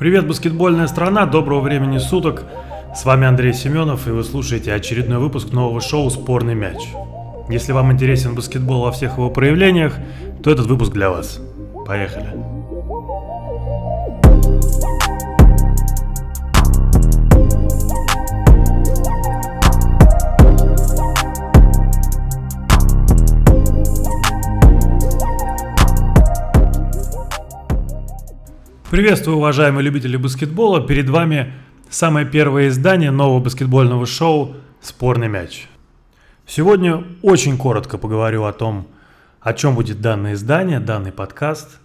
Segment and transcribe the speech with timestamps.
[0.00, 2.44] Привет, баскетбольная страна, доброго времени суток.
[2.96, 6.78] С вами Андрей Семенов, и вы слушаете очередной выпуск нового шоу «Спорный мяч».
[7.50, 9.94] Если вам интересен баскетбол во всех его проявлениях,
[10.42, 11.38] то этот выпуск для вас.
[11.86, 12.59] Поехали.
[28.90, 30.84] Приветствую, уважаемые любители баскетбола.
[30.84, 31.52] Перед вами
[31.90, 35.68] самое первое издание нового баскетбольного шоу «Спорный мяч».
[36.44, 38.88] Сегодня очень коротко поговорю о том,
[39.40, 41.78] о чем будет данное издание, данный подкаст,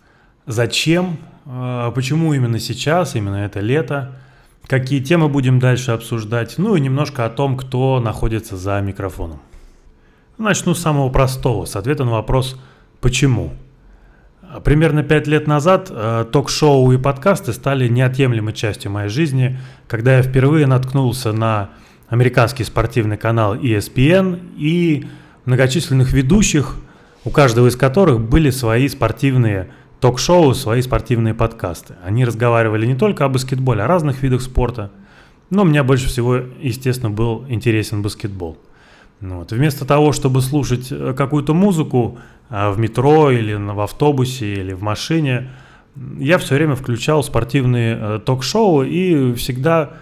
[0.47, 4.17] зачем, э, почему именно сейчас, именно это лето,
[4.65, 9.41] какие темы будем дальше обсуждать, ну и немножко о том, кто находится за микрофоном.
[10.39, 12.59] Начну с самого простого, с ответа на вопрос
[12.99, 13.53] «почему?».
[14.63, 20.21] Примерно пять лет назад э, ток-шоу и подкасты стали неотъемлемой частью моей жизни, когда я
[20.23, 21.71] впервые наткнулся на
[22.07, 25.05] американский спортивный канал ESPN и
[25.45, 26.77] многочисленных ведущих,
[27.23, 31.95] у каждого из которых были свои спортивные ток-шоу, свои спортивные подкасты.
[32.03, 34.91] Они разговаривали не только о баскетболе, а о разных видах спорта.
[35.49, 38.57] Но мне больше всего, естественно, был интересен баскетбол.
[39.21, 39.51] Вот.
[39.51, 44.81] Вместо того, чтобы слушать э, какую-то музыку а, в метро или в автобусе или в
[44.81, 45.49] машине,
[46.19, 49.93] я все время включал спортивные э, ток-шоу и всегда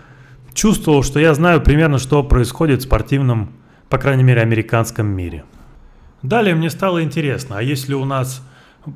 [0.54, 3.54] чувствовал, что я знаю примерно, что происходит в спортивном,
[3.90, 5.44] по крайней мере, американском мире.
[6.22, 8.42] Далее мне стало интересно, а если у нас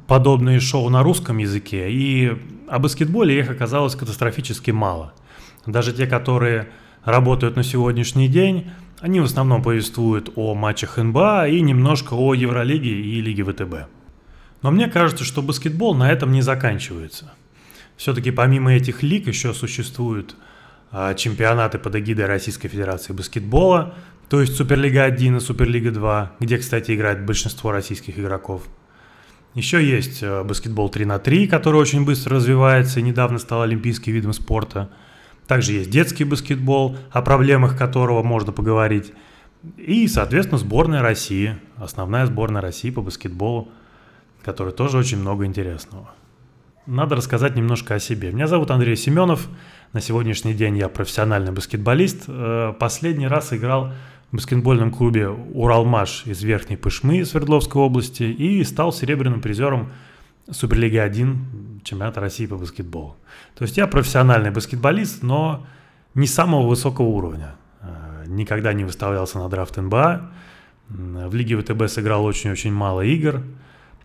[0.07, 5.13] подобные шоу на русском языке, и о баскетболе их оказалось катастрофически мало.
[5.65, 6.69] Даже те, которые
[7.07, 8.69] работают на сегодняшний день,
[8.99, 13.89] они в основном повествуют о матчах НБА и немножко о Евролиге и Лиге ВТБ.
[14.61, 17.31] Но мне кажется, что баскетбол на этом не заканчивается.
[17.95, 20.35] Все-таки помимо этих лиг еще существуют
[20.91, 23.95] а, чемпионаты под эгидой Российской Федерации баскетбола,
[24.29, 28.63] то есть Суперлига 1 и Суперлига 2, где, кстати, играет большинство российских игроков.
[29.53, 34.11] Еще есть а, баскетбол 3 на 3, который очень быстро развивается и недавно стал олимпийским
[34.11, 34.89] видом спорта–
[35.47, 39.13] также есть детский баскетбол, о проблемах которого можно поговорить.
[39.77, 43.69] И, соответственно, сборная России, основная сборная России по баскетболу,
[44.43, 46.09] которой тоже очень много интересного.
[46.85, 48.31] Надо рассказать немножко о себе.
[48.31, 49.47] Меня зовут Андрей Семенов.
[49.91, 52.25] На сегодняшний день я профессиональный баскетболист.
[52.27, 53.91] Э, последний раз играл
[54.31, 59.91] в баскетбольном клубе «Уралмаш» из Верхней Пышмы Свердловской области и стал серебряным призером
[60.51, 63.15] Суперлиги 1 чемпионата России по баскетболу.
[63.55, 65.65] То есть я профессиональный баскетболист, но
[66.13, 67.55] не самого высокого уровня.
[67.81, 70.31] Э, никогда не выставлялся на драфт НБА.
[70.89, 73.43] В Лиге ВТБ сыграл очень-очень мало игр.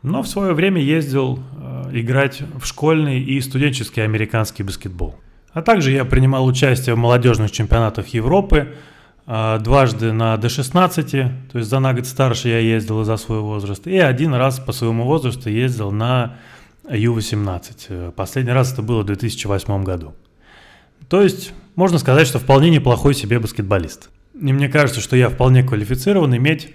[0.02, 5.14] Но в свое время ездил э, играть в школьный и студенческий американский баскетбол.
[5.52, 8.74] А также я принимал участие в молодежных чемпионатах Европы–
[9.26, 13.96] дважды на D16, то есть за на год старше я ездил за свой возраст, и
[13.98, 16.36] один раз по своему возрасту ездил на
[16.90, 18.12] Ю-18.
[18.12, 20.14] Последний раз это было в 2008 году.
[21.08, 24.10] То есть можно сказать, что вполне неплохой себе баскетболист.
[24.34, 26.74] И мне кажется, что я вполне квалифицирован иметь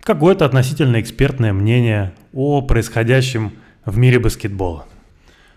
[0.00, 3.52] какое-то относительно экспертное мнение о происходящем
[3.84, 4.86] в мире баскетбола.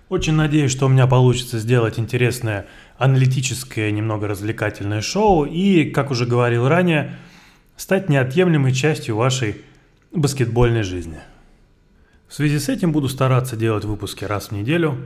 [0.10, 6.26] Очень надеюсь, что у меня получится сделать интересное аналитическое, немного развлекательное шоу и, как уже
[6.26, 7.18] говорил ранее,
[7.76, 9.62] стать неотъемлемой частью вашей
[10.14, 11.20] баскетбольной жизни.
[12.30, 14.98] В связи с этим буду стараться делать выпуски раз в неделю.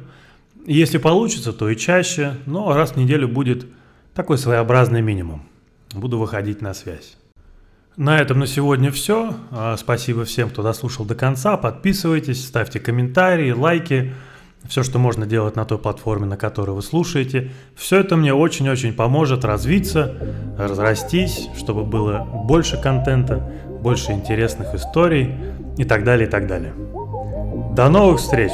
[0.67, 3.65] Если получится, то и чаще, но раз в неделю будет
[4.13, 5.43] такой своеобразный минимум.
[5.93, 7.17] Буду выходить на связь.
[7.97, 9.35] На этом на сегодня все.
[9.49, 11.57] А, спасибо всем, кто дослушал до конца.
[11.57, 14.13] Подписывайтесь, ставьте комментарии, лайки
[14.67, 18.93] все, что можно делать на той платформе, на которой вы слушаете, все это мне очень-очень
[18.93, 20.15] поможет развиться,
[20.57, 23.51] разрастись, чтобы было больше контента,
[23.81, 25.35] больше интересных историй
[25.77, 26.73] и так далее, и так далее.
[27.75, 28.51] До новых встреч!